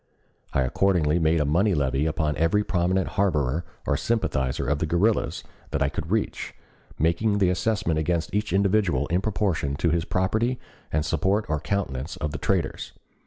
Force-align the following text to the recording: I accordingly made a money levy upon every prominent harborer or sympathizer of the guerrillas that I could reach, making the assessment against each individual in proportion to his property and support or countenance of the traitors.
I 0.51 0.61
accordingly 0.63 1.19
made 1.19 1.39
a 1.39 1.45
money 1.45 1.75
levy 1.75 2.07
upon 2.07 2.35
every 2.35 2.63
prominent 2.63 3.07
harborer 3.09 3.65
or 3.85 3.95
sympathizer 3.95 4.67
of 4.67 4.79
the 4.79 4.87
guerrillas 4.87 5.43
that 5.69 5.83
I 5.83 5.89
could 5.89 6.09
reach, 6.09 6.55
making 6.97 7.37
the 7.37 7.51
assessment 7.51 7.99
against 7.99 8.33
each 8.33 8.51
individual 8.51 9.05
in 9.09 9.21
proportion 9.21 9.75
to 9.75 9.91
his 9.91 10.05
property 10.05 10.59
and 10.91 11.05
support 11.05 11.45
or 11.49 11.59
countenance 11.59 12.15
of 12.17 12.31
the 12.31 12.39
traitors. 12.39 12.93